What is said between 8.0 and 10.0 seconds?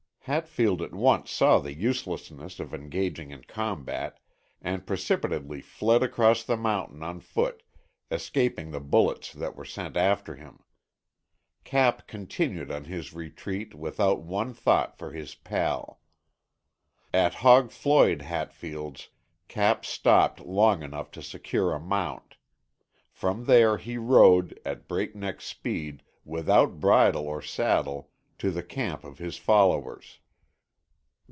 escaping the bullets that were sent